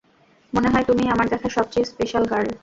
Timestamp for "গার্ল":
2.31-2.49